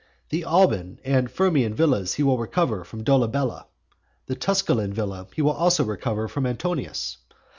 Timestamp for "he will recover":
2.15-2.83